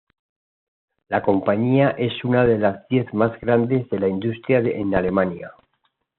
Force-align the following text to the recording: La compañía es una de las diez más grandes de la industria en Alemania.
La 1.09 1.21
compañía 1.21 1.91
es 1.91 2.23
una 2.25 2.43
de 2.43 2.57
las 2.57 2.87
diez 2.87 3.13
más 3.13 3.39
grandes 3.39 3.87
de 3.91 3.99
la 3.99 4.07
industria 4.07 4.57
en 4.57 4.95
Alemania. 4.95 5.51